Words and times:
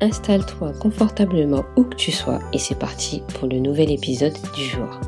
Installe-toi 0.00 0.72
confortablement 0.74 1.64
où 1.76 1.84
que 1.84 1.96
tu 1.96 2.12
sois 2.12 2.40
et 2.52 2.58
c'est 2.58 2.78
parti 2.78 3.22
pour 3.34 3.48
le 3.48 3.58
nouvel 3.58 3.90
épisode 3.90 4.36
du 4.54 4.64
jour. 4.64 5.00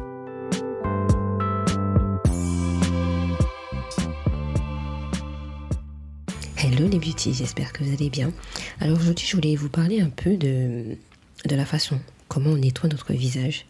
Hello 6.56 6.88
les 6.88 6.98
beauties, 6.98 7.34
j'espère 7.34 7.72
que 7.72 7.84
vous 7.84 7.92
allez 7.92 8.10
bien. 8.10 8.32
Alors 8.80 8.98
aujourd'hui 8.98 9.26
je 9.26 9.36
voulais 9.36 9.56
vous 9.56 9.68
parler 9.68 10.00
un 10.00 10.10
peu 10.10 10.36
de 10.36 10.96
la 11.44 11.64
façon 11.64 11.98
comment 12.30 12.50
on 12.50 12.56
nettoie 12.56 12.88
notre 12.88 13.12
visage. 13.12 13.66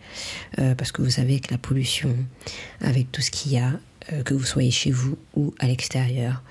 Euh, 0.61 0.77
parce 0.77 0.92
que 0.92 1.03
vous 1.03 1.11
savez, 1.11 1.33
avec 1.33 1.51
la 1.51 1.59
pollution, 1.59 2.14
avec 2.80 3.11
tout 3.11 3.23
ce 3.23 3.33
qu'il 3.33 3.53
y 3.53 3.59
a, 3.59 3.73
euh, 4.12 4.23
que 4.23 4.34
vous 4.34 4.45
soyez 4.45 4.70
chez 4.70 4.92
vous 4.92 5.19
ou 5.34 5.53
à 5.59 5.67
l'extérieur, 5.67 6.42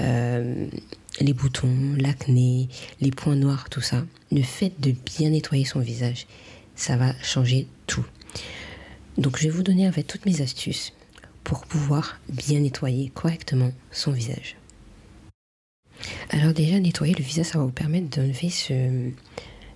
euh, 0.00 0.66
les 1.20 1.32
boutons, 1.32 1.94
l'acné, 1.96 2.68
les 3.00 3.10
points 3.10 3.36
noirs, 3.36 3.68
tout 3.70 3.80
ça, 3.80 4.04
le 4.32 4.42
fait 4.42 4.72
de 4.80 4.92
bien 4.92 5.30
nettoyer 5.30 5.64
son 5.64 5.80
visage, 5.80 6.26
ça 6.74 6.96
va 6.96 7.14
changer 7.22 7.66
tout. 7.86 8.04
Donc 9.16 9.38
je 9.38 9.44
vais 9.44 9.50
vous 9.50 9.62
donner 9.62 9.88
en 9.88 9.92
fait 9.92 10.02
toutes 10.02 10.26
mes 10.26 10.40
astuces 10.40 10.92
pour 11.44 11.66
pouvoir 11.66 12.18
bien 12.28 12.60
nettoyer 12.60 13.10
correctement 13.10 13.72
son 13.92 14.10
visage. 14.10 14.56
Alors 16.30 16.52
déjà, 16.52 16.80
nettoyer 16.80 17.14
le 17.14 17.22
visage, 17.22 17.46
ça 17.46 17.58
va 17.58 17.64
vous 17.64 17.70
permettre 17.70 18.16
d'enlever 18.16 18.50
ce, 18.50 19.10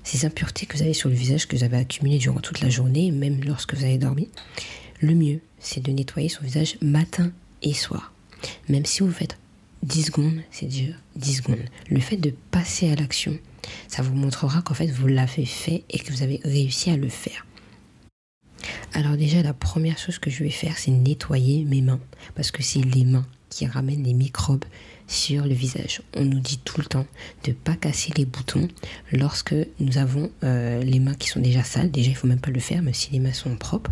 ces 0.03 0.27
impuretés 0.27 0.67
que 0.67 0.77
vous 0.77 0.83
avez 0.83 0.95
sur 0.95 1.09
le 1.09 1.15
visage, 1.15 1.47
que 1.47 1.57
vous 1.57 1.65
avez 1.65 1.77
accumulées 1.77 2.19
durant 2.19 2.41
toute 2.41 2.61
la 2.61 2.69
journée, 2.69 3.11
même 3.11 3.41
lorsque 3.45 3.75
vous 3.75 3.85
avez 3.85 3.99
dormi, 3.99 4.29
le 5.01 5.15
mieux, 5.15 5.41
c'est 5.61 5.83
de 5.83 5.93
nettoyer 5.93 6.29
son 6.29 6.43
visage 6.43 6.77
matin 6.81 7.31
et 7.63 7.75
soir. 7.75 8.13
Même 8.69 8.85
si 8.85 9.03
vous 9.03 9.13
faites 9.13 9.37
10 9.83 10.05
secondes, 10.05 10.41
c'est 10.51 10.67
déjà 10.67 10.93
10 11.17 11.35
secondes. 11.35 11.65
Le 11.89 12.01
fait 12.01 12.17
de 12.17 12.35
passer 12.51 12.91
à 12.91 12.95
l'action, 12.95 13.39
ça 13.87 14.03
vous 14.03 14.15
montrera 14.15 14.63
qu'en 14.63 14.75
fait, 14.75 14.89
vous 14.89 15.07
l'avez 15.07 15.45
fait 15.45 15.85
et 15.91 15.99
que 15.99 16.13
vous 16.13 16.23
avez 16.23 16.41
réussi 16.45 16.91
à 16.91 16.97
le 16.97 17.09
faire. 17.09 17.47
Alors 18.93 19.17
déjà, 19.17 19.43
la 19.43 19.55
première 19.55 19.99
chose 19.99 20.19
que 20.19 20.31
je 20.31 20.43
vais 20.43 20.51
faire, 20.51 20.79
c'est 20.79 20.91
nettoyer 20.91 21.65
mes 21.65 21.83
mains. 21.83 22.01
Parce 22.35 22.51
que 22.51 22.63
c'est 22.63 22.81
les 22.81 23.05
mains 23.05 23.27
qui 23.51 23.67
ramènent 23.67 24.03
les 24.03 24.15
microbes 24.15 24.65
sur 25.07 25.45
le 25.45 25.55
visage. 25.55 26.03
On 26.15 26.25
nous 26.25 26.39
dit 26.39 26.59
tout 26.59 26.81
le 26.81 26.87
temps 26.87 27.07
de 27.45 27.51
ne 27.51 27.55
pas 27.55 27.75
casser 27.75 28.13
les 28.17 28.27
boutons 28.27 28.69
lorsque 29.13 29.55
nous 29.81 29.99
avons 29.99 30.31
euh, 30.45 30.83
les 30.83 31.01
mains 31.01 31.15
qui 31.15 31.29
sont 31.29 31.41
déjà 31.41 31.65
sales. 31.65 31.91
Déjà, 31.91 32.11
il 32.11 32.15
faut 32.15 32.27
même 32.27 32.41
pas 32.41 32.51
le 32.51 32.61
faire, 32.61 32.83
même 32.83 32.95
si 32.95 33.11
les 33.11 33.19
mains 33.19 33.33
sont 33.33 33.57
propres, 33.57 33.91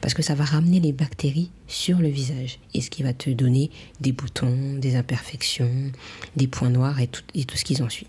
parce 0.00 0.14
que 0.14 0.22
ça 0.22 0.34
va 0.34 0.44
ramener 0.44 0.80
les 0.80 0.92
bactéries 0.92 1.50
sur 1.66 1.98
le 1.98 2.08
visage 2.08 2.60
et 2.72 2.80
ce 2.80 2.90
qui 2.90 3.02
va 3.02 3.12
te 3.12 3.30
donner 3.30 3.70
des 4.00 4.12
boutons, 4.12 4.78
des 4.78 4.96
imperfections, 4.96 5.90
des 6.36 6.46
points 6.46 6.70
noirs 6.70 7.00
et 7.00 7.08
tout, 7.08 7.22
et 7.34 7.44
tout 7.44 7.56
ce 7.56 7.64
qui 7.64 7.82
en 7.82 7.88
suit. 7.88 8.06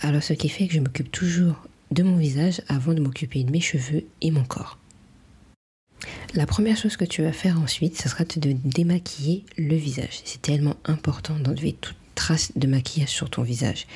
Alors, 0.00 0.22
ce 0.22 0.32
qui 0.32 0.48
fait 0.48 0.66
que 0.66 0.74
je 0.74 0.80
m'occupe 0.80 1.10
toujours 1.10 1.56
de 1.92 2.02
mon 2.02 2.16
visage 2.16 2.62
avant 2.68 2.94
de 2.94 3.00
m'occuper 3.00 3.44
de 3.44 3.50
mes 3.50 3.60
cheveux 3.60 4.04
et 4.20 4.30
mon 4.30 4.44
corps. 4.44 4.78
La 6.34 6.46
première 6.46 6.78
chose 6.78 6.96
que 6.96 7.04
tu 7.04 7.22
vas 7.22 7.32
faire 7.32 7.60
ensuite, 7.60 8.00
ce 8.00 8.08
sera 8.08 8.24
de 8.24 8.56
démaquiller 8.64 9.44
le 9.58 9.76
visage. 9.76 10.22
C'est 10.24 10.40
tellement 10.40 10.76
important 10.86 11.38
d'enlever 11.38 11.76
toute 11.78 11.96
trace 12.14 12.52
de 12.56 12.66
maquillage 12.66 13.10
sur 13.10 13.28
ton 13.28 13.42
visage. 13.42 13.86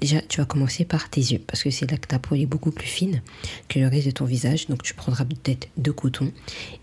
Déjà, 0.00 0.20
tu 0.20 0.40
vas 0.40 0.46
commencer 0.46 0.84
par 0.84 1.10
tes 1.10 1.20
yeux, 1.20 1.40
parce 1.44 1.64
que 1.64 1.70
c'est 1.70 1.90
là 1.90 1.96
que 1.96 2.06
ta 2.06 2.20
peau 2.20 2.36
est 2.36 2.46
beaucoup 2.46 2.70
plus 2.70 2.86
fine 2.86 3.22
que 3.68 3.80
le 3.80 3.88
reste 3.88 4.06
de 4.06 4.12
ton 4.12 4.24
visage. 4.24 4.68
Donc, 4.68 4.84
tu 4.84 4.94
prendras 4.94 5.24
peut-être 5.24 5.66
de 5.76 5.90
coton 5.90 6.30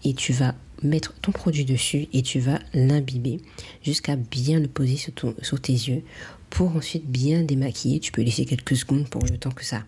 et 0.03 0.13
tu 0.13 0.33
vas 0.33 0.55
mettre 0.83 1.13
ton 1.21 1.31
produit 1.31 1.63
dessus 1.63 2.09
et 2.11 2.21
tu 2.21 2.41
vas 2.41 2.59
l'imbiber 2.73 3.39
jusqu'à 3.81 4.17
bien 4.17 4.59
le 4.59 4.67
poser 4.67 4.97
sur, 4.97 5.61
tes 5.61 5.71
yeux 5.71 6.03
pour 6.49 6.75
ensuite 6.75 7.05
bien 7.05 7.43
démaquiller. 7.43 8.01
Tu 8.01 8.11
peux 8.11 8.23
laisser 8.23 8.45
quelques 8.45 8.75
secondes 8.75 9.07
pour 9.07 9.23
le 9.23 9.37
temps 9.37 9.51
que 9.51 9.63
ça 9.63 9.85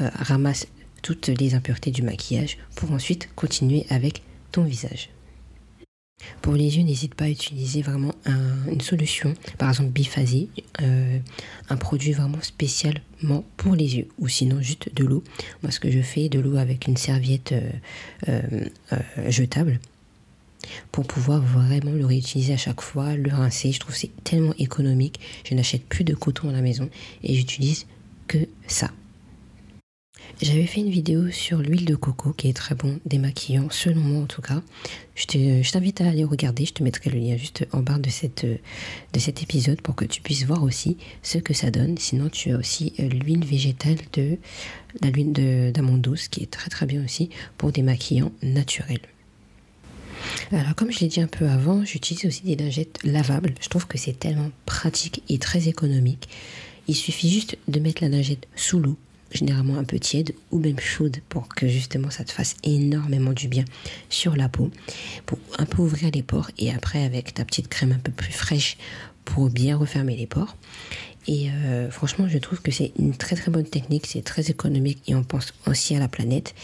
euh, 0.00 0.10
ramasse 0.14 0.66
toutes 1.02 1.28
les 1.28 1.54
impuretés 1.54 1.90
du 1.90 2.02
maquillage 2.02 2.58
pour 2.74 2.92
ensuite 2.92 3.28
continuer 3.34 3.86
avec 3.90 4.22
ton 4.52 4.64
visage. 4.64 5.10
Pour 6.42 6.54
les 6.54 6.76
yeux, 6.76 6.82
n'hésite 6.82 7.14
pas 7.14 7.24
à 7.24 7.28
utiliser 7.28 7.82
vraiment 7.82 8.12
une 8.70 8.80
solution, 8.80 9.34
par 9.56 9.70
exemple 9.70 9.90
biphasé, 9.90 10.48
euh, 10.82 11.18
un 11.68 11.76
produit 11.76 12.12
vraiment 12.12 12.40
spécialement 12.42 13.44
pour 13.56 13.74
les 13.74 13.96
yeux, 13.96 14.08
ou 14.18 14.28
sinon 14.28 14.60
juste 14.60 14.94
de 14.94 15.04
l'eau. 15.04 15.22
Moi, 15.62 15.70
ce 15.70 15.80
que 15.80 15.90
je 15.90 16.00
fais, 16.00 16.28
de 16.28 16.40
l'eau 16.40 16.56
avec 16.56 16.86
une 16.86 16.96
serviette 16.96 17.52
euh, 17.52 17.70
euh, 18.28 19.30
jetable, 19.30 19.78
pour 20.92 21.06
pouvoir 21.06 21.40
vraiment 21.40 21.92
le 21.92 22.04
réutiliser 22.04 22.52
à 22.52 22.56
chaque 22.56 22.80
fois, 22.80 23.16
le 23.16 23.30
rincer. 23.30 23.72
Je 23.72 23.80
trouve 23.80 23.94
c'est 23.94 24.10
tellement 24.24 24.54
économique. 24.58 25.20
Je 25.48 25.54
n'achète 25.54 25.84
plus 25.84 26.04
de 26.04 26.14
coton 26.14 26.48
à 26.48 26.52
la 26.52 26.62
maison 26.62 26.90
et 27.22 27.34
j'utilise 27.34 27.86
que 28.26 28.38
ça. 28.66 28.90
J'avais 30.40 30.66
fait 30.66 30.80
une 30.80 30.90
vidéo 30.90 31.32
sur 31.32 31.58
l'huile 31.58 31.84
de 31.84 31.96
coco 31.96 32.32
qui 32.32 32.48
est 32.48 32.52
très 32.52 32.76
bon, 32.76 33.00
démaquillant, 33.04 33.70
selon 33.70 34.00
moi 34.00 34.22
en 34.22 34.26
tout 34.26 34.40
cas. 34.40 34.62
Je 35.16 35.72
t'invite 35.72 36.00
à 36.00 36.08
aller 36.08 36.22
regarder, 36.22 36.64
je 36.64 36.74
te 36.74 36.84
mettrai 36.84 37.10
le 37.10 37.18
lien 37.18 37.36
juste 37.36 37.66
en 37.72 37.80
bas 37.80 37.98
de, 37.98 38.08
cette, 38.08 38.46
de 38.46 39.18
cet 39.18 39.42
épisode 39.42 39.80
pour 39.80 39.96
que 39.96 40.04
tu 40.04 40.20
puisses 40.22 40.44
voir 40.44 40.62
aussi 40.62 40.96
ce 41.24 41.38
que 41.38 41.54
ça 41.54 41.72
donne. 41.72 41.98
Sinon, 41.98 42.28
tu 42.28 42.52
as 42.52 42.56
aussi 42.56 42.92
euh, 43.00 43.08
l'huile 43.08 43.44
végétale 43.44 43.96
de 44.12 44.38
la 45.02 45.10
l'huile 45.10 45.72
d'amande 45.72 46.02
douce 46.02 46.28
qui 46.28 46.44
est 46.44 46.50
très 46.50 46.70
très 46.70 46.86
bien 46.86 47.04
aussi 47.04 47.30
pour 47.56 47.72
des 47.72 47.82
maquillants 47.82 48.32
naturels. 48.40 49.00
Alors 50.52 50.76
comme 50.76 50.92
je 50.92 51.00
l'ai 51.00 51.08
dit 51.08 51.20
un 51.20 51.26
peu 51.26 51.48
avant, 51.48 51.84
j'utilise 51.84 52.26
aussi 52.26 52.42
des 52.44 52.54
lingettes 52.54 53.00
lavables. 53.02 53.54
Je 53.60 53.68
trouve 53.68 53.88
que 53.88 53.98
c'est 53.98 54.16
tellement 54.16 54.52
pratique 54.66 55.20
et 55.28 55.38
très 55.38 55.66
économique. 55.66 56.28
Il 56.86 56.94
suffit 56.94 57.28
juste 57.28 57.58
de 57.66 57.80
mettre 57.80 58.04
la 58.04 58.08
lingette 58.08 58.46
sous 58.54 58.78
l'eau 58.78 58.96
généralement 59.32 59.78
un 59.78 59.84
peu 59.84 59.98
tiède 59.98 60.34
ou 60.50 60.58
même 60.58 60.78
chaude 60.78 61.18
pour 61.28 61.48
que 61.48 61.68
justement 61.68 62.10
ça 62.10 62.24
te 62.24 62.32
fasse 62.32 62.56
énormément 62.64 63.32
du 63.32 63.48
bien 63.48 63.64
sur 64.08 64.36
la 64.36 64.48
peau. 64.48 64.70
Pour 65.26 65.38
un 65.58 65.66
peu 65.66 65.82
ouvrir 65.82 66.10
les 66.12 66.22
pores 66.22 66.50
et 66.58 66.72
après 66.72 67.04
avec 67.04 67.34
ta 67.34 67.44
petite 67.44 67.68
crème 67.68 67.92
un 67.92 67.98
peu 67.98 68.12
plus 68.12 68.32
fraîche 68.32 68.76
pour 69.24 69.50
bien 69.50 69.76
refermer 69.76 70.16
les 70.16 70.26
pores. 70.26 70.56
Et 71.26 71.50
euh, 71.50 71.90
franchement 71.90 72.26
je 72.28 72.38
trouve 72.38 72.62
que 72.62 72.70
c'est 72.70 72.92
une 72.98 73.16
très 73.16 73.36
très 73.36 73.50
bonne 73.50 73.68
technique. 73.68 74.06
C'est 74.06 74.22
très 74.22 74.50
économique 74.50 75.02
et 75.06 75.14
on 75.14 75.22
pense 75.22 75.52
aussi 75.66 75.94
à 75.94 75.98
la 75.98 76.08
planète. 76.08 76.54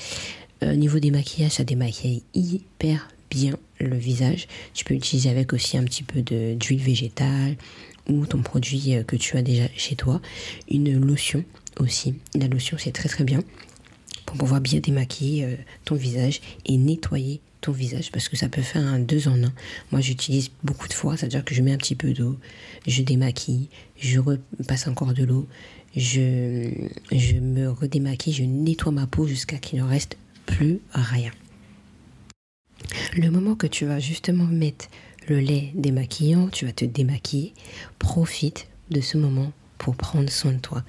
Euh, 0.63 0.73
au 0.73 0.77
niveau 0.77 0.99
des 0.99 1.11
maquillages 1.11 1.53
ça 1.53 1.65
démaquille 1.65 2.23
hyper 2.35 3.09
bien 3.31 3.57
le 3.81 3.97
visage. 3.97 4.47
Tu 4.73 4.85
peux 4.85 4.95
utiliser 4.95 5.29
avec 5.29 5.53
aussi 5.53 5.77
un 5.77 5.85
petit 5.85 6.03
peu 6.03 6.23
d'huile 6.23 6.83
végétale 6.83 7.57
ou 8.09 8.27
ton 8.27 8.43
produit 8.43 8.95
euh, 8.95 9.03
que 9.03 9.17
tu 9.17 9.37
as 9.37 9.43
déjà 9.43 9.65
chez 9.77 9.97
toi. 9.97 10.21
Une 10.71 10.99
lotion 11.05 11.45
aussi. 11.79 12.15
La 12.35 12.49
lotion, 12.49 12.77
c'est 12.79 12.93
très 12.93 13.09
très 13.09 13.25
bien 13.25 13.41
pour 14.27 14.37
pouvoir 14.37 14.61
bien 14.61 14.81
démaquiller 14.81 15.45
euh, 15.45 15.57
ton 15.85 15.95
visage 15.95 16.41
et 16.67 16.77
nettoyer 16.77 17.41
ton 17.61 17.73
visage 17.73 18.11
parce 18.11 18.29
que 18.29 18.37
ça 18.37 18.49
peut 18.49 18.63
faire 18.63 18.83
un 18.83 18.99
deux 18.99 19.29
en 19.29 19.43
un. 19.43 19.53
Moi, 19.93 20.01
j'utilise 20.01 20.51
beaucoup 20.63 20.89
de 20.89 20.93
fois, 20.93 21.17
c'est-à-dire 21.17 21.45
que 21.45 21.55
je 21.55 21.63
mets 21.63 21.73
un 21.73 21.79
petit 21.79 21.95
peu 21.95 22.13
d'eau, 22.13 22.39
je 22.87 23.03
démaquille, 23.03 23.69
je 23.99 24.19
repasse 24.19 24.87
encore 24.89 25.15
de 25.15 25.25
l'eau, 25.25 25.47
je, 25.97 26.71
je 27.13 27.37
me 27.37 27.71
redémaquille, 27.71 28.33
je 28.33 28.45
nettoie 28.45 28.93
ma 28.93 29.07
peau 29.07 29.27
jusqu'à 29.27 29.59
qu'il 29.59 29.79
ne 29.81 29.85
reste 29.85 30.17
plus 30.47 30.81
rien. 30.93 31.31
Le 33.17 33.31
moment 33.31 33.55
que 33.55 33.67
tu 33.67 33.87
vas 33.87 34.01
justement 34.01 34.45
mettre 34.45 34.87
le 35.29 35.41
lait 35.41 35.71
démaquillant, 35.75 36.49
tu 36.49 36.67
vas 36.67 36.73
te 36.73 36.85
démaquiller, 36.85 37.55
profite 37.99 38.69
de 38.91 39.01
ce 39.01 39.17
moment 39.17 39.53
pour 39.79 39.97
prendre 39.97 40.31
soin 40.31 40.53
de 40.53 40.59
toi 40.59 40.85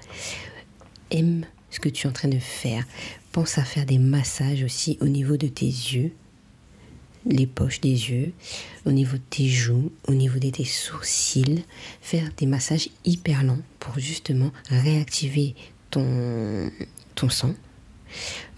aime 1.10 1.44
ce 1.70 1.80
que 1.80 1.88
tu 1.88 2.06
es 2.06 2.10
en 2.10 2.12
train 2.12 2.28
de 2.28 2.38
faire. 2.38 2.84
Pense 3.32 3.58
à 3.58 3.64
faire 3.64 3.86
des 3.86 3.98
massages 3.98 4.62
aussi 4.62 4.98
au 5.00 5.06
niveau 5.06 5.36
de 5.36 5.48
tes 5.48 5.66
yeux, 5.66 6.12
les 7.26 7.46
poches 7.46 7.80
des 7.80 7.90
yeux, 8.10 8.32
au 8.84 8.92
niveau 8.92 9.16
de 9.16 9.22
tes 9.28 9.48
joues, 9.48 9.92
au 10.08 10.14
niveau 10.14 10.38
de 10.38 10.48
tes 10.50 10.64
sourcils. 10.64 11.64
Faire 12.00 12.30
des 12.36 12.46
massages 12.46 12.88
hyper 13.04 13.42
lents 13.42 13.60
pour 13.78 13.98
justement 13.98 14.52
réactiver 14.68 15.54
ton, 15.90 16.70
ton 17.14 17.28
sang. 17.28 17.54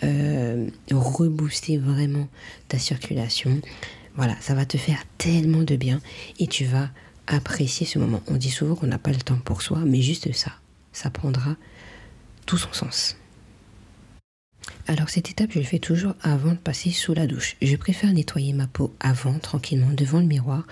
Euh, 0.05 0.69
rebooster 0.93 1.79
vraiment 1.79 2.29
ta 2.69 2.79
circulation. 2.79 3.61
Voilà, 4.15 4.37
ça 4.41 4.55
va 4.55 4.67
te 4.67 4.77
faire 4.77 5.03
tellement 5.17 5.62
de 5.62 5.77
bien 5.77 6.00
et 6.39 6.47
tu 6.47 6.65
vas 6.65 6.91
apprécier 7.27 7.87
ce 7.87 7.99
moment. 7.99 8.23
On 8.27 8.37
dit 8.37 8.50
souvent 8.50 8.75
qu'on 8.75 8.87
n'a 8.87 8.99
pas 8.99 9.11
le 9.11 9.19
temps 9.19 9.39
pour 9.45 9.62
soi, 9.62 9.79
mais 9.85 10.03
juste 10.03 10.33
ça, 10.33 10.53
ça 10.93 11.11
prendra 11.11 11.56
son 12.56 12.73
sens. 12.73 13.17
Alors 14.87 15.11
cette 15.11 15.31
étape, 15.31 15.50
je 15.53 15.59
le 15.59 15.65
fais 15.65 15.79
toujours 15.79 16.15
avant 16.23 16.53
de 16.53 16.56
passer 16.56 16.91
sous 16.91 17.12
la 17.12 17.27
douche. 17.27 17.56
Je 17.61 17.77
préfère 17.77 18.12
nettoyer 18.12 18.53
ma 18.55 18.67
peau 18.67 18.95
avant, 19.00 19.39
tranquillement, 19.39 19.93
devant 19.93 20.21
le 20.21 20.27
miroir, 20.27 20.67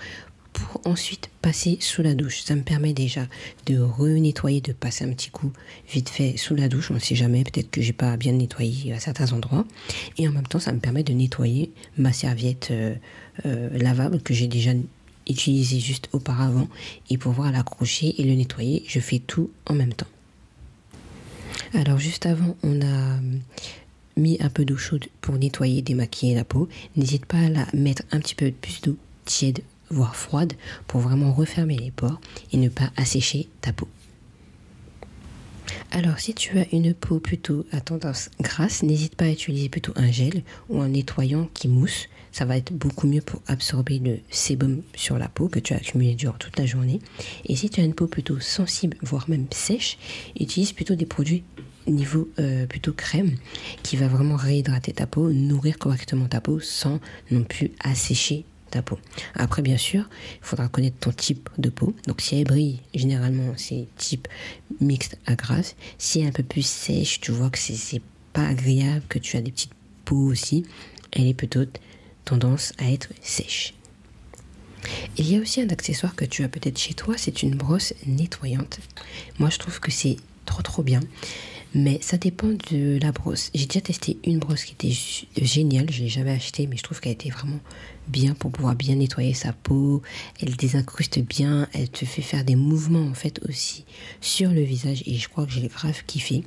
pour 0.53 0.81
ensuite 0.85 1.29
passer 1.41 1.77
sous 1.81 2.01
la 2.01 2.15
douche. 2.15 2.41
Ça 2.41 2.55
me 2.55 2.63
permet 2.63 2.93
déjà 2.93 3.27
de 3.67 3.77
renettoyer, 3.77 4.59
de 4.61 4.73
passer 4.73 5.05
un 5.05 5.13
petit 5.13 5.29
coup 5.29 5.51
vite 5.87 6.09
fait 6.09 6.35
sous 6.35 6.55
la 6.55 6.67
douche. 6.67 6.89
On 6.89 6.95
ne 6.95 6.99
sait 6.99 7.15
jamais, 7.15 7.43
peut-être 7.43 7.69
que 7.69 7.81
j'ai 7.81 7.93
pas 7.93 8.17
bien 8.17 8.31
nettoyé 8.31 8.91
à 8.93 8.99
certains 8.99 9.33
endroits. 9.33 9.65
Et 10.17 10.27
en 10.27 10.31
même 10.31 10.47
temps, 10.47 10.59
ça 10.59 10.71
me 10.73 10.79
permet 10.79 11.03
de 11.03 11.13
nettoyer 11.13 11.71
ma 11.97 12.11
serviette 12.11 12.69
euh, 12.71 12.95
euh, 13.45 13.69
lavable 13.77 14.21
que 14.21 14.33
j'ai 14.33 14.47
déjà 14.47 14.71
utilisée 15.29 15.79
juste 15.79 16.09
auparavant. 16.11 16.67
Et 17.11 17.19
pouvoir 17.19 17.51
l'accrocher 17.51 18.19
et 18.19 18.23
le 18.23 18.33
nettoyer, 18.33 18.83
je 18.87 18.99
fais 18.99 19.19
tout 19.19 19.51
en 19.67 19.75
même 19.75 19.93
temps. 19.93 20.07
Alors 21.73 21.99
juste 21.99 22.25
avant, 22.25 22.55
on 22.63 22.81
a 22.81 23.19
mis 24.15 24.37
un 24.41 24.49
peu 24.49 24.65
d'eau 24.65 24.77
chaude 24.77 25.05
pour 25.21 25.35
nettoyer, 25.37 25.81
démaquiller 25.81 26.35
la 26.35 26.43
peau. 26.43 26.67
N'hésite 26.95 27.25
pas 27.25 27.37
à 27.37 27.49
la 27.49 27.67
mettre 27.73 28.03
un 28.11 28.19
petit 28.19 28.35
peu 28.35 28.51
plus 28.51 28.81
d'eau 28.81 28.97
tiède, 29.25 29.61
voire 29.89 30.15
froide, 30.15 30.53
pour 30.87 31.01
vraiment 31.01 31.33
refermer 31.33 31.77
les 31.77 31.91
pores 31.91 32.19
et 32.51 32.57
ne 32.57 32.69
pas 32.69 32.91
assécher 32.95 33.47
ta 33.61 33.73
peau. 33.73 33.87
Alors, 35.91 36.19
si 36.19 36.33
tu 36.33 36.57
as 36.59 36.65
une 36.73 36.93
peau 36.93 37.19
plutôt 37.19 37.65
à 37.71 37.81
tendance 37.81 38.29
grasse, 38.41 38.83
n'hésite 38.83 39.15
pas 39.15 39.25
à 39.25 39.29
utiliser 39.29 39.69
plutôt 39.69 39.93
un 39.95 40.11
gel 40.11 40.43
ou 40.69 40.81
un 40.81 40.89
nettoyant 40.89 41.49
qui 41.53 41.67
mousse. 41.67 42.07
Ça 42.37 42.45
va 42.45 42.55
être 42.55 42.71
beaucoup 42.71 43.07
mieux 43.07 43.21
pour 43.21 43.41
absorber 43.47 43.97
le 43.97 44.19
sébum 44.29 44.83
sur 44.93 45.17
la 45.17 45.27
peau 45.27 45.47
que 45.47 45.57
tu 45.57 45.73
as 45.73 45.77
accumulé 45.77 46.13
durant 46.13 46.37
toute 46.37 46.55
la 46.59 46.67
journée. 46.67 46.99
Et 47.45 47.55
si 47.55 47.67
tu 47.67 47.81
as 47.81 47.83
une 47.83 47.95
peau 47.95 48.05
plutôt 48.05 48.39
sensible, 48.39 48.95
voire 49.01 49.27
même 49.27 49.47
sèche, 49.49 49.97
utilise 50.39 50.71
plutôt 50.71 50.93
des 50.93 51.07
produits 51.07 51.43
niveau 51.87 52.29
euh, 52.37 52.67
plutôt 52.67 52.93
crème 52.93 53.37
qui 53.81 53.95
va 53.95 54.07
vraiment 54.07 54.35
réhydrater 54.35 54.93
ta 54.93 55.07
peau, 55.07 55.31
nourrir 55.31 55.79
correctement 55.79 56.27
ta 56.27 56.39
peau 56.39 56.59
sans 56.59 56.99
non 57.31 57.43
plus 57.43 57.71
assécher 57.79 58.45
ta 58.69 58.83
peau. 58.83 58.99
Après, 59.33 59.63
bien 59.63 59.77
sûr, 59.77 60.07
il 60.35 60.45
faudra 60.45 60.67
connaître 60.67 60.99
ton 60.99 61.13
type 61.13 61.49
de 61.57 61.69
peau. 61.69 61.95
Donc, 62.05 62.21
si 62.21 62.35
elle 62.35 62.45
brille, 62.45 62.81
généralement, 62.93 63.53
c'est 63.55 63.87
type 63.97 64.27
mixte 64.79 65.17
à 65.25 65.33
grasse. 65.33 65.75
Si 65.97 66.19
elle 66.19 66.25
est 66.25 66.29
un 66.29 66.33
peu 66.33 66.43
plus 66.43 66.67
sèche, 66.67 67.19
tu 67.19 67.31
vois 67.31 67.49
que 67.49 67.57
c'est 67.57 68.01
pas 68.31 68.45
agréable, 68.45 69.05
que 69.09 69.17
tu 69.17 69.37
as 69.37 69.41
des 69.41 69.49
petites 69.49 69.73
peaux 70.05 70.27
aussi, 70.27 70.67
elle 71.13 71.25
est 71.25 71.33
plutôt 71.33 71.65
tendance 72.27 72.73
à 72.77 72.91
être 72.91 73.09
sèche. 73.21 73.73
Il 75.17 75.31
y 75.31 75.37
a 75.37 75.39
aussi 75.39 75.61
un 75.61 75.69
accessoire 75.69 76.15
que 76.15 76.25
tu 76.25 76.43
as 76.43 76.49
peut-être 76.49 76.77
chez 76.77 76.93
toi, 76.93 77.15
c'est 77.17 77.41
une 77.41 77.55
brosse 77.55 77.93
nettoyante. 78.05 78.79
Moi, 79.39 79.49
je 79.49 79.57
trouve 79.57 79.79
que 79.79 79.91
c'est 79.91 80.17
trop 80.45 80.61
trop 80.61 80.83
bien. 80.83 80.99
Mais 81.75 81.99
ça 82.01 82.17
dépend 82.17 82.47
de 82.71 82.97
la 83.01 83.11
brosse. 83.11 83.51
J'ai 83.53 83.65
déjà 83.65 83.81
testé 83.81 84.17
une 84.25 84.39
brosse 84.39 84.63
qui 84.63 84.73
était 84.73 85.45
géniale. 85.45 85.91
Je 85.91 86.03
l'ai 86.03 86.09
jamais 86.09 86.31
achetée, 86.31 86.67
mais 86.67 86.77
je 86.77 86.83
trouve 86.83 86.99
qu'elle 86.99 87.13
était 87.13 87.29
vraiment 87.29 87.59
bien 88.07 88.33
pour 88.33 88.51
pouvoir 88.51 88.75
bien 88.75 88.95
nettoyer 88.95 89.33
sa 89.33 89.53
peau. 89.53 90.01
Elle 90.41 90.55
désincruste 90.55 91.19
bien. 91.19 91.67
Elle 91.73 91.89
te 91.89 92.05
fait 92.05 92.21
faire 92.21 92.43
des 92.43 92.55
mouvements 92.55 93.05
en 93.05 93.13
fait 93.13 93.41
aussi 93.47 93.85
sur 94.21 94.51
le 94.51 94.61
visage. 94.61 95.03
Et 95.05 95.15
je 95.15 95.27
crois 95.29 95.45
que 95.45 95.51
j'ai 95.51 95.67
grave 95.67 96.03
kiffé. 96.07 96.43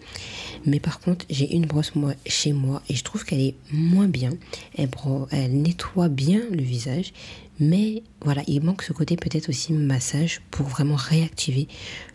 Mais 0.67 0.81
par 0.81 1.01
contre, 1.01 1.27
j'ai 1.31 1.55
une 1.55 1.67
brosse 1.67 1.95
moi 1.95 2.15
chez 2.27 2.53
moi 2.53 2.83
et 2.89 2.95
je 2.95 3.05
trouve 3.05 3.25
qu'elle 3.25 3.41
est 3.41 3.55
moins 3.73 4.09
bien. 4.09 4.31
Elle, 4.77 4.89
elle 5.31 5.63
nettoie 5.63 6.09
bien 6.09 6.43
le 6.51 6.63
visage, 6.63 7.13
mais 7.61 8.03
voilà, 8.23 8.43
il 8.47 8.63
manque 8.63 8.83
ce 8.83 8.95
côté 8.95 9.17
peut-être 9.17 9.51
aussi 9.51 9.75
massage 9.75 10.41
pour 10.51 10.67
vraiment 10.67 10.97
réactiver 10.97 11.69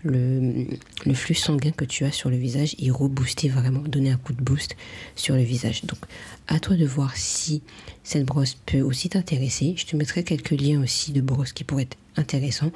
le, 0.04 0.66
flux 1.14 1.36
sanguin 1.36 1.72
que 1.72 1.86
tu 1.86 2.04
as 2.04 2.12
sur 2.12 2.32
le 2.32 2.36
visage 2.36 2.76
et 2.80 2.90
rebooster 2.90 3.48
vraiment, 3.48 3.80
donner 3.80 4.10
un 4.10 4.18
coup 4.18 4.34
de 4.34 4.42
boost 4.42 4.76
sur 5.16 5.36
le 5.36 5.44
visage. 5.44 5.86
Donc 5.86 6.00
à 6.48 6.60
toi 6.60 6.76
de 6.76 6.86
voir 6.86 7.16
si 7.16 7.62
cette 8.04 8.26
brosse 8.26 8.58
peut 8.66 8.82
aussi 8.82 9.10
t'intéresser. 9.10 9.76
Je 9.78 9.86
te 9.86 9.96
mettrai 9.96 10.24
quelques 10.24 10.52
liens 10.52 10.82
aussi 10.82 11.12
de 11.12 11.22
brosses 11.22 11.54
qui 11.54 11.64
pourraient 11.64 11.84
être 11.84 11.98
intéressants 12.18 12.72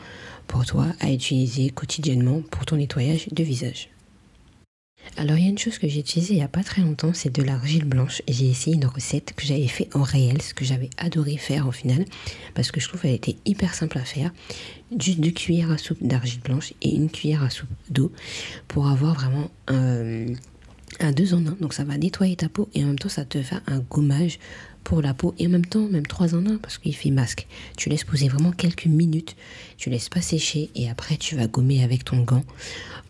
pour 0.48 0.66
toi 0.66 0.88
à 1.00 1.12
utiliser 1.12 1.72
quotidiennement 1.72 2.42
pour 2.52 2.66
ton 2.66 2.78
nettoyage 2.78 3.28
de 3.32 3.44
visage. 3.44 3.90
Alors 5.18 5.38
il 5.38 5.44
y 5.44 5.48
a 5.48 5.50
une 5.50 5.58
chose 5.58 5.78
que 5.78 5.88
j'ai 5.88 6.00
utilisée 6.00 6.34
il 6.34 6.38
n'y 6.38 6.44
a 6.44 6.48
pas 6.48 6.64
très 6.64 6.82
longtemps, 6.82 7.12
c'est 7.14 7.34
de 7.34 7.44
l'argile 7.44 7.86
blanche. 7.86 8.22
J'ai 8.28 8.50
essayé 8.50 8.76
une 8.76 8.86
recette 8.86 9.34
que 9.36 9.46
j'avais 9.46 9.68
fait 9.68 9.90
en 9.94 10.04
réel, 10.04 10.42
ce 10.42 10.54
que 10.54 10.66
j'avais 10.66 10.90
adoré 10.98 11.38
faire 11.38 11.68
au 11.68 11.72
final, 11.72 12.06
parce 12.56 12.72
que 12.72 12.80
je 12.80 12.88
trouve 12.88 13.02
qu'elle 13.02 13.14
était 13.14 13.36
hyper 13.46 13.74
simple 13.74 13.98
à 13.98 14.04
faire. 14.04 14.32
Juste 14.98 15.20
deux 15.20 15.32
cuillères 15.32 15.72
à 15.72 15.78
soupe 15.78 16.02
d'argile 16.02 16.42
blanche 16.42 16.74
et 16.82 16.96
une 16.96 17.10
cuillère 17.10 17.44
à 17.44 17.50
soupe 17.50 17.70
d'eau 17.90 18.12
pour 18.68 18.88
avoir 18.88 19.16
vraiment 19.16 19.52
un, 19.68 20.26
un 21.00 21.12
deux 21.12 21.34
en 21.34 21.46
un. 21.46 21.58
Donc 21.60 21.74
ça 21.74 21.84
va 21.84 21.98
nettoyer 21.98 22.36
ta 22.36 22.50
peau 22.50 22.70
et 22.74 22.84
en 22.84 22.88
même 22.88 23.00
temps 23.00 23.10
ça 23.10 23.26
te 23.26 23.42
fait 23.42 23.58
un 23.68 23.80
gommage 23.80 24.40
pour 24.84 25.02
la 25.02 25.14
peau 25.14 25.36
et 25.38 25.48
en 25.48 25.50
même 25.50 25.66
temps 25.66 25.88
même 25.88 26.06
3 26.08 26.36
en 26.36 26.46
1 26.46 26.58
parce 26.58 26.78
qu'il 26.78 26.96
fait 26.96 27.12
masque. 27.12 27.48
Tu 27.78 27.90
laisses 27.90 28.04
poser 28.04 28.28
vraiment 28.28 28.52
quelques 28.52 28.86
minutes, 28.86 29.36
tu 29.78 29.90
laisses 29.90 30.10
pas 30.10 30.22
sécher 30.22 30.70
et 30.76 30.90
après 30.90 31.18
tu 31.18 31.36
vas 31.36 31.48
gommer 31.48 31.84
avec 31.84 32.06
ton 32.06 32.22
gant 32.22 32.44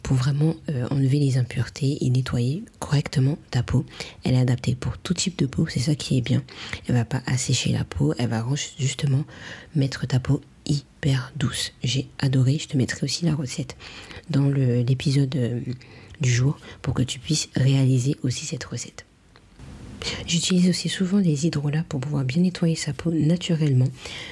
pour 0.04 0.16
vraiment 0.16 0.56
euh, 0.70 0.88
enlever 0.92 1.20
les 1.20 1.38
impuretés 1.38 1.98
et 2.02 2.10
nettoyer 2.10 2.64
correctement 2.80 3.38
ta 3.52 3.64
peau. 3.64 3.86
Elle 4.24 4.36
est 4.36 4.40
adaptée 4.40 4.76
pour 4.76 4.98
tout 4.98 5.14
type 5.14 5.38
de 5.38 5.46
peau, 5.46 5.68
c'est 5.68 5.80
ça 5.80 5.96
qui 5.96 6.18
est 6.18 6.22
bien. 6.22 6.44
Elle 6.88 6.96
va 6.96 7.06
pas 7.06 7.22
assécher 7.26 7.72
la 7.72 7.84
peau, 7.84 8.14
elle 8.18 8.30
va 8.30 8.46
justement 8.78 9.24
mettre 9.76 10.08
ta 10.08 10.20
peau 10.20 10.42
hyper 10.66 11.32
douce. 11.36 11.74
J'ai 11.84 12.08
adoré, 12.20 12.58
je 12.60 12.68
te 12.68 12.78
mettrai 12.78 13.04
aussi 13.04 13.26
la 13.26 13.36
recette 13.36 13.76
dans 14.30 14.48
l'épisode 14.50 15.36
euh, 15.36 15.60
du 16.22 16.32
jour 16.32 16.58
pour 16.82 16.94
que 16.94 17.04
tu 17.04 17.20
puisses 17.20 17.50
réaliser 17.56 18.18
aussi 18.24 18.46
cette 18.46 18.64
recette. 18.64 19.06
J'utilise 20.26 20.70
aussi 20.70 20.90
souvent 20.90 21.20
des 21.20 21.46
hydrolats 21.46 21.84
pour 21.88 22.00
pouvoir 22.00 22.24
bien 22.24 22.42
nettoyer 22.42 22.76
sa 22.76 22.94
peau 22.94 23.12
naturellement. 23.12 23.90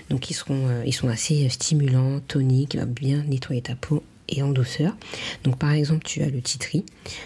Donc 0.09 0.29
ils, 0.29 0.37
euh, 0.49 0.91
sont 0.91 1.09
assez 1.09 1.49
stimulants, 1.49 2.21
toniques, 2.27 2.77
bien 2.77 3.23
nettoyer 3.27 3.61
ta 3.61 3.75
peau 3.75 4.03
et 4.29 4.41
en 4.43 4.49
douceur. 4.49 4.95
Donc 5.43 5.57
par 5.57 5.71
exemple, 5.71 6.03
tu 6.05 6.21
as 6.21 6.29
le 6.29 6.41
titri 6.41 6.85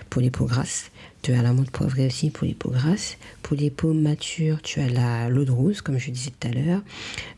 pour 0.10 0.22
les 0.22 0.32
peaux 0.32 0.46
grasses. 0.46 0.92
Tu 1.22 1.34
as 1.34 1.44
la 1.44 1.54
menthe 1.54 1.70
poivrée 1.70 2.08
aussi 2.08 2.32
pour 2.32 2.48
les 2.48 2.56
peaux 2.56 2.72
grasses. 2.72 3.18
Pour 3.44 3.56
les 3.56 3.70
peaux 3.70 3.94
matures, 3.94 4.60
tu 4.64 4.80
as 4.80 4.90
la 4.90 5.30
l'eau 5.30 5.46
de 5.46 5.52
rose, 5.52 5.82
comme 5.82 6.00
je 6.00 6.10
disais 6.10 6.32
tout 6.32 6.48
à 6.48 6.52
l'heure. 6.52 6.82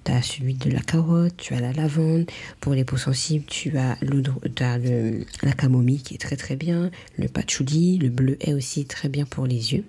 Tu 0.05 0.11
as 0.11 0.21
celui 0.21 0.53
de 0.53 0.69
la 0.69 0.79
carotte, 0.79 1.35
tu 1.35 1.53
as 1.53 1.59
la 1.59 1.73
lavande. 1.73 2.25
Pour 2.61 2.73
les 2.73 2.85
peaux 2.85 2.97
sensibles, 2.97 3.45
tu 3.45 3.77
as, 3.77 3.97
la 4.01 5.51
camomille 5.51 6.01
qui 6.01 6.13
est 6.13 6.17
très 6.17 6.37
très 6.37 6.55
bien. 6.55 6.91
Le 7.17 7.27
patchouli, 7.27 7.97
le 7.97 8.09
bleu 8.09 8.37
est 8.39 8.53
aussi 8.53 8.85
très 8.85 9.09
bien 9.09 9.25
pour 9.25 9.47
les 9.47 9.73
yeux. 9.73 9.83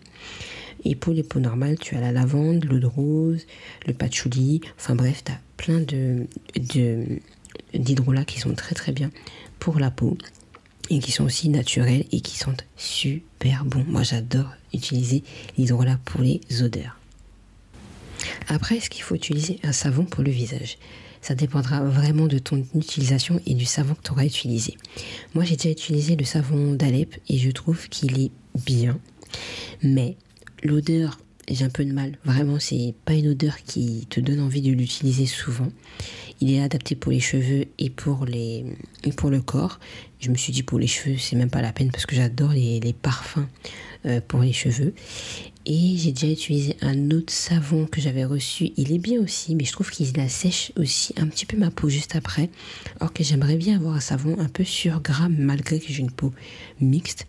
Et 0.85 0.97
pour 0.97 1.13
les 1.13 1.23
peaux 1.23 1.41
normales, 1.41 1.79
tu 1.79 1.95
as 1.95 2.01
la 2.01 2.11
lavande, 2.11 2.65
l'eau 2.65 2.81
de 2.81 2.87
rose, 2.87 3.47
le 3.87 3.95
patchouli. 3.95 4.61
Enfin 4.77 4.97
bref, 4.97 5.23
tu 5.25 5.31
as 5.31 5.39
plein 5.57 5.81
de, 5.81 6.27
d'hydrolats 7.73 8.25
qui 8.25 8.41
sont 8.41 8.55
très 8.55 8.75
très 8.75 8.91
bien 8.91 9.11
pour 9.61 9.79
la 9.79 9.93
peau 9.93 10.19
et 10.91 10.99
qui 10.99 11.13
sont 11.13 11.25
aussi 11.25 11.49
naturels 11.49 12.05
et 12.13 12.21
qui 12.21 12.39
sont 12.39 12.55
super 12.77 13.65
bons. 13.65 13.85
Moi 13.87 14.03
j'adore 14.03 14.51
utiliser 14.73 15.23
l'hydrolat 15.57 15.99
pour 16.05 16.21
les 16.21 16.41
odeurs. 16.63 16.99
Après, 18.49 18.77
est-ce 18.77 18.91
qu'il 18.91 19.03
faut 19.03 19.15
utiliser 19.15 19.59
un 19.63 19.73
savon 19.73 20.05
pour 20.05 20.23
le 20.23 20.31
visage? 20.31 20.79
Ça 21.21 21.35
dépendra 21.35 21.83
vraiment 21.83 22.27
de 22.27 22.39
ton 22.39 22.65
utilisation 22.75 23.41
et 23.47 23.55
du 23.55 23.65
savon 23.65 23.95
que 23.95 24.03
tu 24.03 24.13
auras 24.13 24.27
utilisé. 24.27 24.77
Moi 25.35 25.45
j'ai 25.45 25.57
déjà 25.57 25.71
utilisé 25.71 26.17
le 26.17 26.25
savon 26.25 26.75
d'Alep 26.75 27.17
et 27.29 27.39
je 27.39 27.51
trouve 27.51 27.89
qu'il 27.89 28.21
est 28.21 28.31
bien. 28.67 28.99
Mais 29.83 30.17
l'odeur, 30.63 31.19
j'ai 31.49 31.65
un 31.65 31.71
peu 31.71 31.85
de 31.85 31.93
mal. 31.93 32.19
Vraiment, 32.25 32.59
c'est 32.59 32.95
pas 33.05 33.15
une 33.15 33.29
odeur 33.29 33.57
qui 33.65 34.07
te 34.09 34.21
donne 34.21 34.41
envie 34.41 34.63
de 34.63 34.73
l'utiliser 34.73 35.27
souvent. 35.27 35.69
Il 36.41 36.53
est 36.53 36.63
adapté 36.63 36.95
pour 36.95 37.13
les 37.13 37.21
cheveux 37.21 37.67
et 37.79 37.91
pour, 37.91 38.25
les, 38.25 38.65
pour 39.17 39.31
le 39.31 39.41
corps. 39.41 39.79
Je 40.21 40.31
me 40.31 40.37
suis 40.37 40.53
dit 40.53 40.63
pour 40.63 40.79
les 40.79 40.87
cheveux, 40.87 41.17
c'est 41.19 41.37
même 41.37 41.51
pas 41.51 41.63
la 41.63 41.73
peine 41.73 41.91
parce 41.91 42.07
que 42.07 42.17
j'adore 42.17 42.53
les, 42.53 42.95
parfums 43.01 43.47
euh, 44.07 44.21
pour 44.27 44.41
les 44.41 44.53
cheveux. 44.53 44.95
Et 45.67 45.97
j'ai 45.97 46.13
déjà 46.13 46.31
utilisé 46.31 46.77
un 46.83 47.11
autre 47.11 47.33
savon 47.33 47.87
que 47.87 48.01
j'avais 48.01 48.25
reçu. 48.25 48.73
Il 48.77 48.93
est 48.93 48.99
bien 48.99 49.21
aussi, 49.23 49.55
mais 49.55 49.65
je 49.65 49.73
trouve 49.73 49.91
qu'il 49.91 50.19
assèche 50.21 50.73
aussi 50.77 51.15
un 51.17 51.27
petit 51.27 51.47
peu 51.47 51.57
ma 51.57 51.71
peau 51.71 51.89
juste 51.89 52.17
après. 52.17 52.51
Or 53.01 53.13
que 53.13 53.25
j'aimerais 53.25 53.57
bien 53.57 53.77
avoir 53.77 53.95
un 53.95 54.01
savon 54.01 54.37
un 54.39 54.49
peu 54.49 54.65
sur 54.65 55.01
gramme 55.01 55.37
malgré 55.39 55.79
que 55.79 55.91
j'ai 55.91 56.01
une 56.01 56.11
peau 56.11 56.33
mixte. 56.81 57.27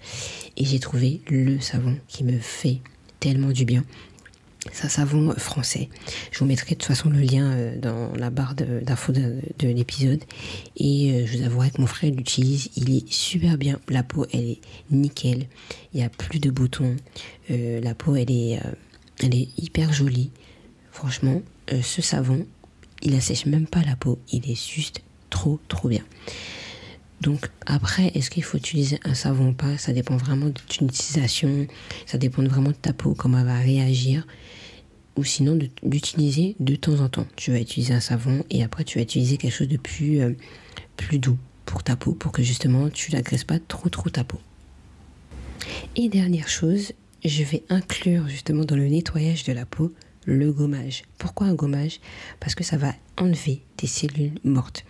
Et 0.57 0.65
j'ai 0.65 0.79
trouvé 0.79 1.21
le 1.29 1.61
savon 1.61 1.95
qui 2.07 2.25
me 2.25 2.37
fait 2.39 2.81
du 3.33 3.65
bien. 3.65 3.83
C'est 4.71 4.85
un 4.85 4.89
savon 4.89 5.33
français. 5.37 5.89
Je 6.31 6.39
vous 6.39 6.45
mettrai 6.45 6.71
de 6.71 6.79
toute 6.79 6.87
façon 6.87 7.09
le 7.09 7.19
lien 7.19 7.51
euh, 7.51 7.77
dans 7.77 8.11
la 8.15 8.31
barre 8.31 8.55
d'infos 8.55 9.11
de, 9.11 9.41
l'épisode. 9.61 10.23
Et 10.77 11.11
euh, 11.11 11.25
je 11.25 11.37
vous 11.37 11.43
avouerai 11.43 11.69
que 11.69 11.81
mon 11.81 11.87
frère 11.87 12.11
l'utilise. 12.11 12.69
Il 12.75 12.95
est 12.95 13.07
super 13.11 13.57
bien. 13.57 13.79
La 13.89 14.01
peau, 14.01 14.25
elle 14.33 14.45
est 14.45 14.61
nickel. 14.89 15.47
Il 15.93 15.99
n'y 15.99 16.03
a 16.03 16.09
plus 16.09 16.39
de 16.39 16.49
boutons. 16.49 16.95
Euh, 17.51 17.79
la 17.79 17.93
peau, 17.93 18.15
elle 18.15 18.31
est, 18.31 18.59
elle 19.23 19.35
est 19.35 19.49
hyper 19.57 19.93
jolie. 19.93 20.31
Franchement, 20.91 21.41
ce 21.81 22.01
savon, 22.01 22.45
il 23.01 23.15
assèche 23.15 23.45
même 23.45 23.67
pas 23.67 23.83
la 23.83 23.95
peau. 23.95 24.19
Il 24.31 24.49
est 24.49 24.59
juste 24.59 25.01
trop, 25.29 25.59
trop 25.67 25.89
bien. 25.89 26.03
Donc 27.21 27.49
après, 27.65 28.11
est-ce 28.13 28.29
qu'il 28.29 28.43
faut 28.43 28.57
utiliser 28.57 28.99
un 29.03 29.13
savon 29.13 29.49
ou 29.49 29.53
pas? 29.53 29.77
Ça 29.77 29.93
dépend 29.93 30.17
vraiment 30.17 30.47
de 30.47 30.51
ton 30.51 30.85
utilisation, 30.85 31.67
ça 32.05 32.17
dépend 32.17 32.43
vraiment 32.43 32.69
de 32.69 32.75
ta 32.75 32.93
peau, 32.93 33.13
comment 33.15 33.39
elle 33.39 33.45
va 33.45 33.57
réagir. 33.57 34.27
Ou 35.17 35.23
sinon 35.23 35.57
d'utiliser 35.81 36.55
de, 36.59 36.75
temps 36.75 36.99
en 36.99 37.07
temps. 37.07 37.25
Tu 37.37 37.51
vas 37.51 37.59
utiliser 37.59 37.93
un 37.93 38.01
savon 38.01 38.43
et 38.49 38.63
après 38.63 38.83
tu 38.83 38.97
vas 38.97 39.03
utiliser 39.03 39.37
quelque 39.37 39.53
chose 39.53 39.69
de 39.69 39.77
plus, 39.77 40.19
euh, 40.19 40.33
plus 40.97 41.19
doux 41.19 41.37
pour 41.65 41.83
ta 41.83 41.95
peau, 41.95 42.11
pour 42.11 42.33
que 42.33 42.43
justement 42.43 42.89
tu 42.89 43.13
n'agresse 43.13 43.45
pas 43.45 43.59
trop 43.59 43.87
trop 43.87 44.09
ta 44.09 44.25
peau. 44.25 44.39
Et 45.95 46.09
dernière 46.09 46.49
chose, 46.49 46.91
je 47.23 47.43
vais 47.43 47.63
inclure 47.69 48.27
justement 48.27 48.65
dans 48.65 48.75
le 48.75 48.87
nettoyage 48.87 49.45
de 49.45 49.53
la 49.53 49.65
peau 49.65 49.93
le 50.25 50.51
gommage. 50.51 51.03
Pourquoi 51.17 51.47
un 51.47 51.53
gommage? 51.53 51.99
Parce 52.39 52.55
que 52.55 52.63
ça 52.63 52.77
va 52.77 52.93
enlever 53.17 53.61
des 53.77 53.87
cellules 53.87 54.33
mortes. 54.43 54.83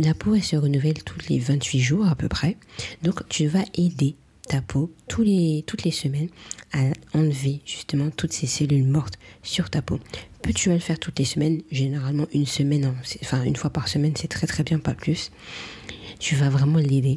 La 0.00 0.14
peau, 0.14 0.38
se 0.38 0.54
renouvelle 0.54 1.02
tous 1.02 1.18
les 1.28 1.40
28 1.40 1.80
jours 1.80 2.06
à 2.06 2.14
peu 2.14 2.28
près. 2.28 2.56
Donc, 3.02 3.28
tu 3.28 3.48
vas 3.48 3.64
aider 3.74 4.14
ta 4.48 4.62
peau 4.62 4.92
toutes 5.08 5.26
les 5.26 5.90
semaines 5.90 6.28
à 6.72 6.78
enlever 7.14 7.60
justement 7.66 8.10
toutes 8.10 8.32
ces 8.32 8.46
cellules 8.46 8.86
mortes 8.86 9.18
sur 9.42 9.70
ta 9.70 9.82
peau. 9.82 9.98
Peux-tu 10.42 10.70
le 10.70 10.78
faire 10.78 11.00
toutes 11.00 11.18
les 11.18 11.24
semaines? 11.24 11.62
Généralement 11.72 12.26
une 12.32 12.46
semaine, 12.46 12.94
enfin 13.22 13.42
une 13.42 13.56
fois 13.56 13.70
par 13.70 13.88
semaine, 13.88 14.12
c'est 14.16 14.28
très 14.28 14.46
très 14.46 14.62
bien, 14.62 14.78
pas 14.78 14.94
plus. 14.94 15.32
Tu 16.20 16.36
vas 16.36 16.48
vraiment 16.48 16.78
l'aider 16.78 17.16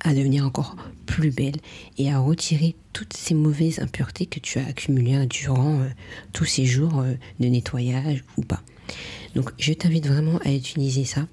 à 0.00 0.14
devenir 0.14 0.46
encore 0.46 0.76
plus 1.06 1.30
belle 1.30 1.56
et 1.96 2.12
à 2.12 2.18
retirer 2.18 2.76
toutes 2.92 3.14
ces 3.14 3.34
mauvaises 3.34 3.80
impuretés 3.80 4.26
que 4.26 4.38
tu 4.38 4.58
as 4.58 4.66
accumulées 4.66 5.26
durant 5.26 5.80
euh, 5.80 5.88
tous 6.32 6.44
ces 6.44 6.64
jours 6.64 7.00
euh, 7.00 7.14
de 7.40 7.46
nettoyage 7.46 8.24
ou 8.36 8.42
pas. 8.42 8.62
Donc 9.34 9.50
je 9.58 9.72
t'invite 9.72 10.06
vraiment 10.06 10.38
à 10.44 10.52
utiliser 10.52 11.04
ça. 11.04 11.26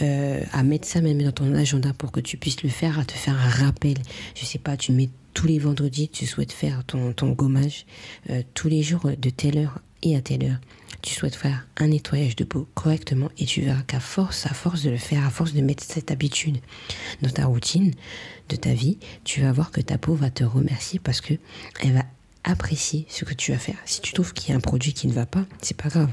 Euh, 0.00 0.42
à 0.52 0.64
mettre 0.64 0.88
ça 0.88 1.00
même 1.00 1.22
dans 1.22 1.30
ton 1.30 1.54
agenda 1.54 1.92
pour 1.92 2.10
que 2.10 2.18
tu 2.18 2.36
puisses 2.36 2.64
le 2.64 2.68
faire, 2.68 2.98
à 2.98 3.04
te 3.04 3.12
faire 3.12 3.34
un 3.34 3.48
rappel. 3.64 3.94
Je 4.34 4.44
sais 4.44 4.58
pas, 4.58 4.76
tu 4.76 4.90
mets 4.90 5.08
tous 5.34 5.46
les 5.46 5.60
vendredis, 5.60 6.08
tu 6.08 6.26
souhaites 6.26 6.52
faire 6.52 6.82
ton, 6.84 7.12
ton 7.12 7.30
gommage 7.30 7.86
tous 8.54 8.68
les 8.68 8.82
jours 8.82 9.08
de 9.16 9.30
telle 9.30 9.58
heure 9.58 9.78
et 10.02 10.16
à 10.16 10.20
telle 10.20 10.44
heure 10.44 10.58
tu 11.04 11.14
souhaites 11.14 11.34
faire 11.34 11.66
un 11.76 11.88
nettoyage 11.88 12.34
de 12.34 12.44
peau 12.44 12.66
correctement 12.74 13.28
et 13.36 13.44
tu 13.44 13.60
verras 13.60 13.82
qu'à 13.82 14.00
force, 14.00 14.46
à 14.46 14.54
force 14.54 14.82
de 14.82 14.90
le 14.90 14.96
faire, 14.96 15.26
à 15.26 15.30
force 15.30 15.52
de 15.52 15.60
mettre 15.60 15.84
cette 15.84 16.10
habitude 16.10 16.58
dans 17.20 17.28
ta 17.28 17.44
routine 17.44 17.92
de 18.48 18.56
ta 18.56 18.72
vie, 18.72 18.98
tu 19.22 19.42
vas 19.42 19.52
voir 19.52 19.70
que 19.70 19.82
ta 19.82 19.98
peau 19.98 20.14
va 20.14 20.30
te 20.30 20.44
remercier 20.44 20.98
parce 20.98 21.20
que 21.20 21.34
elle 21.80 21.92
va 21.92 22.04
apprécier 22.42 23.06
ce 23.10 23.26
que 23.26 23.34
tu 23.34 23.52
vas 23.52 23.58
faire. 23.58 23.76
Si 23.84 24.00
tu 24.00 24.14
trouves 24.14 24.32
qu'il 24.32 24.50
y 24.50 24.52
a 24.52 24.56
un 24.56 24.60
produit 24.60 24.94
qui 24.94 25.06
ne 25.06 25.12
va 25.12 25.26
pas, 25.26 25.44
c'est 25.60 25.76
pas 25.76 25.90
grave. 25.90 26.10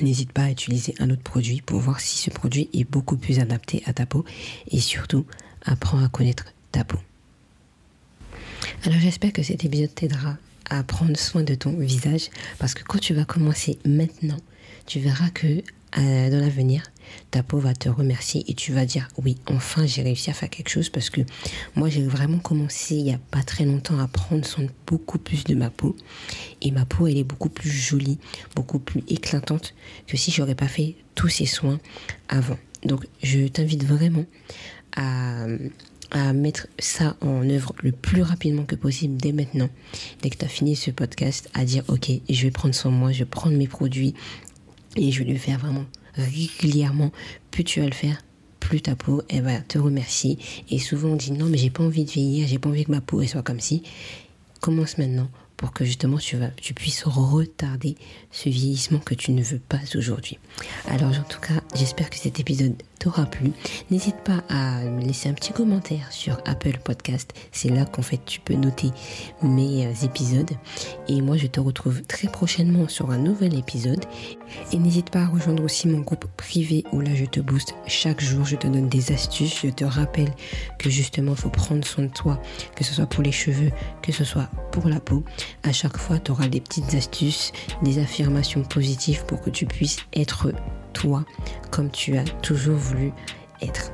N'hésite 0.00 0.32
pas 0.32 0.44
à 0.44 0.50
utiliser 0.50 0.94
un 0.98 1.10
autre 1.10 1.22
produit 1.22 1.60
pour 1.60 1.78
voir 1.78 2.00
si 2.00 2.18
ce 2.18 2.30
produit 2.30 2.68
est 2.72 2.84
beaucoup 2.84 3.16
plus 3.16 3.38
adapté 3.38 3.82
à 3.86 3.92
ta 3.92 4.06
peau 4.06 4.24
et 4.70 4.80
surtout 4.80 5.24
apprends 5.64 6.02
à 6.04 6.08
connaître 6.08 6.46
ta 6.72 6.84
peau. 6.84 6.98
Alors 8.84 8.98
j'espère 8.98 9.32
que 9.32 9.42
cet 9.42 9.64
épisode 9.64 9.94
t'aidera 9.94 10.36
à 10.68 10.82
prendre 10.82 11.16
soin 11.16 11.42
de 11.42 11.54
ton 11.54 11.72
visage 11.78 12.30
parce 12.58 12.74
que 12.74 12.82
quand 12.82 12.98
tu 12.98 13.14
vas 13.14 13.24
commencer 13.24 13.78
maintenant, 13.84 14.38
tu 14.86 14.98
verras 14.98 15.30
que 15.30 15.62
euh, 15.96 16.30
dans 16.30 16.40
l'avenir, 16.40 16.82
ta 17.30 17.42
peau 17.42 17.58
va 17.58 17.74
te 17.74 17.88
remercier 17.88 18.44
et 18.48 18.54
tu 18.54 18.72
vas 18.72 18.84
dire 18.84 19.08
oui, 19.22 19.36
enfin 19.46 19.86
j'ai 19.86 20.02
réussi 20.02 20.30
à 20.30 20.32
faire 20.32 20.50
quelque 20.50 20.68
chose 20.68 20.88
parce 20.88 21.10
que 21.10 21.20
moi 21.76 21.88
j'ai 21.88 22.02
vraiment 22.02 22.38
commencé 22.38 22.96
il 22.96 23.04
n'y 23.04 23.14
a 23.14 23.20
pas 23.30 23.42
très 23.42 23.64
longtemps 23.64 23.98
à 23.98 24.08
prendre 24.08 24.44
soin 24.44 24.64
beaucoup 24.86 25.18
plus 25.18 25.44
de 25.44 25.54
ma 25.54 25.70
peau 25.70 25.94
et 26.62 26.70
ma 26.70 26.84
peau 26.84 27.06
elle 27.06 27.18
est 27.18 27.24
beaucoup 27.24 27.48
plus 27.48 27.70
jolie, 27.70 28.18
beaucoup 28.56 28.78
plus 28.78 29.04
éclatante 29.08 29.74
que 30.06 30.16
si 30.16 30.30
j'aurais 30.30 30.54
pas 30.54 30.68
fait 30.68 30.96
tous 31.14 31.28
ces 31.28 31.46
soins 31.46 31.78
avant. 32.28 32.58
Donc 32.84 33.06
je 33.22 33.46
t'invite 33.46 33.84
vraiment 33.84 34.24
à 34.96 35.46
à 36.14 36.32
mettre 36.32 36.68
ça 36.78 37.16
en 37.20 37.48
œuvre 37.50 37.74
le 37.82 37.90
plus 37.90 38.22
rapidement 38.22 38.64
que 38.64 38.76
possible 38.76 39.16
dès 39.16 39.32
maintenant, 39.32 39.68
dès 40.22 40.30
que 40.30 40.38
tu 40.38 40.44
as 40.44 40.48
fini 40.48 40.76
ce 40.76 40.92
podcast, 40.92 41.50
à 41.54 41.64
dire 41.64 41.82
ok, 41.88 42.08
je 42.28 42.42
vais 42.42 42.52
prendre 42.52 42.74
soin 42.74 42.92
de 42.92 42.96
moi, 42.96 43.10
je 43.10 43.20
vais 43.20 43.24
prendre 43.24 43.56
mes 43.56 43.66
produits 43.66 44.14
et 44.96 45.10
je 45.10 45.22
vais 45.22 45.32
le 45.32 45.38
faire 45.38 45.58
vraiment 45.58 45.84
régulièrement. 46.14 47.12
Plus 47.50 47.64
tu 47.64 47.80
vas 47.80 47.86
le 47.86 47.92
faire, 47.92 48.22
plus 48.60 48.80
ta 48.80 48.96
peau 48.96 49.22
va 49.30 49.60
te 49.60 49.78
remercier. 49.78 50.38
Et 50.70 50.78
souvent 50.78 51.10
on 51.10 51.16
dit 51.16 51.32
non 51.32 51.46
mais 51.46 51.58
j'ai 51.58 51.70
pas 51.70 51.84
envie 51.84 52.04
de 52.04 52.10
vieillir, 52.10 52.48
j'ai 52.48 52.58
pas 52.58 52.68
envie 52.68 52.84
que 52.84 52.92
ma 52.92 53.00
peau 53.00 53.22
soit 53.24 53.42
comme 53.42 53.60
si. 53.60 53.82
Commence 54.60 54.96
maintenant 54.98 55.28
pour 55.56 55.72
que 55.72 55.84
justement 55.84 56.18
tu, 56.18 56.36
vas, 56.36 56.48
tu 56.48 56.74
puisses 56.74 57.04
retarder 57.04 57.96
ce 58.30 58.48
vieillissement 58.48 58.98
que 58.98 59.14
tu 59.14 59.32
ne 59.32 59.42
veux 59.42 59.58
pas 59.58 59.80
aujourd'hui. 59.94 60.38
Alors 60.88 61.10
en 61.10 61.22
tout 61.24 61.40
cas, 61.40 61.62
j'espère 61.74 62.10
que 62.10 62.16
cet 62.16 62.40
épisode 62.40 62.74
t'aura 62.98 63.26
plu. 63.26 63.52
N'hésite 63.90 64.16
pas 64.16 64.42
à 64.48 64.80
me 64.82 65.02
laisser 65.02 65.28
un 65.28 65.34
petit 65.34 65.52
commentaire 65.52 66.10
sur 66.10 66.38
Apple 66.46 66.78
Podcast. 66.82 67.32
C'est 67.52 67.68
là 67.68 67.84
qu'en 67.84 68.02
fait 68.02 68.20
tu 68.24 68.40
peux 68.40 68.54
noter 68.54 68.90
mes 69.42 69.86
euh, 69.86 69.92
épisodes. 70.04 70.50
Et 71.08 71.20
moi 71.20 71.36
je 71.36 71.46
te 71.46 71.60
retrouve 71.60 72.02
très 72.02 72.28
prochainement 72.28 72.88
sur 72.88 73.10
un 73.10 73.18
nouvel 73.18 73.58
épisode. 73.58 74.04
Et 74.72 74.78
n'hésite 74.78 75.10
pas 75.10 75.22
à 75.22 75.26
rejoindre 75.26 75.64
aussi 75.64 75.88
mon 75.88 76.00
groupe 76.00 76.26
privé 76.36 76.84
où 76.92 77.00
là 77.00 77.14
je 77.14 77.24
te 77.24 77.40
booste 77.40 77.74
chaque 77.86 78.20
jour, 78.20 78.44
je 78.44 78.56
te 78.56 78.66
donne 78.66 78.88
des 78.88 79.12
astuces, 79.12 79.60
je 79.62 79.70
te 79.70 79.84
rappelle 79.84 80.32
que 80.78 80.88
justement 80.88 81.32
il 81.32 81.38
faut 81.38 81.50
prendre 81.50 81.84
soin 81.86 82.04
de 82.04 82.12
toi, 82.12 82.40
que 82.76 82.84
ce 82.84 82.94
soit 82.94 83.06
pour 83.06 83.22
les 83.22 83.32
cheveux, 83.32 83.70
que 84.02 84.12
ce 84.12 84.24
soit 84.24 84.48
pour 84.72 84.88
la 84.88 85.00
peau. 85.00 85.24
À 85.62 85.72
chaque 85.72 85.96
fois, 85.96 86.18
tu 86.18 86.30
auras 86.30 86.48
des 86.48 86.60
petites 86.60 86.94
astuces, 86.94 87.52
des 87.82 87.98
affirmations 87.98 88.62
positives 88.62 89.24
pour 89.26 89.40
que 89.40 89.50
tu 89.50 89.66
puisses 89.66 89.98
être 90.14 90.48
toi 90.94 91.26
comme 91.70 91.90
tu 91.90 92.16
as 92.16 92.24
toujours 92.42 92.78
voulu 92.78 93.12
être. 93.60 93.92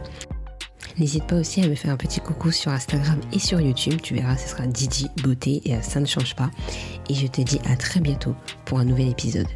N'hésite 0.99 1.27
pas 1.27 1.37
aussi 1.37 1.63
à 1.63 1.69
me 1.69 1.75
faire 1.75 1.93
un 1.93 1.97
petit 1.97 2.21
coucou 2.21 2.53
sur 2.53 2.71
Instagram 2.71 3.21
et 3.33 3.39
sur 3.39 3.61
YouTube. 3.61 4.01
Tu 4.03 4.15
verras, 4.15 4.37
ce 4.37 4.49
sera 4.49 4.67
Didi 4.67 5.09
Beauté 5.23 5.63
et 5.65 5.81
ça 5.83 5.99
ne 5.99 6.07
change 6.07 6.37
pas. 6.37 6.51
Et 7.09 7.15
je 7.15 7.27
te 7.27 7.41
dis 7.41 7.59
à 7.69 7.77
très 7.77 8.01
bientôt 8.01 8.35
pour 8.67 8.79
un 8.79 8.85
nouvel 8.85 9.09
épisode. 9.09 9.49